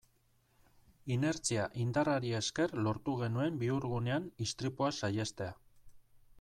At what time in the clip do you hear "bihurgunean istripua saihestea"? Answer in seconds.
3.65-5.55